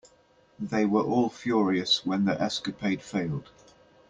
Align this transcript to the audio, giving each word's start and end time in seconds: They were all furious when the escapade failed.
They 0.59 0.87
were 0.87 1.03
all 1.03 1.29
furious 1.29 2.03
when 2.07 2.25
the 2.25 2.33
escapade 2.41 3.03
failed. 3.03 3.51